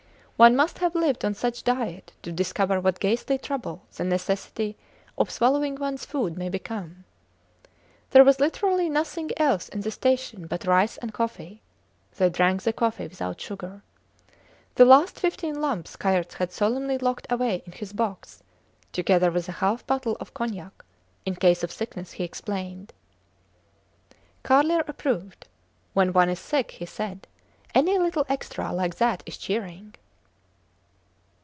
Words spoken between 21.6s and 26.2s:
of sickness, he explained. Carlier approved. When